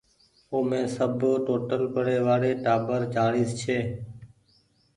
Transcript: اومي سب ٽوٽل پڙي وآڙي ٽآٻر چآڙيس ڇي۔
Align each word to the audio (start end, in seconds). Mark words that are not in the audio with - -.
اومي 0.53 0.81
سب 0.97 1.11
ٽوٽل 1.45 1.81
پڙي 1.93 2.17
وآڙي 2.25 2.51
ٽآٻر 2.63 3.01
چآڙيس 3.13 3.49
ڇي۔ 3.61 3.77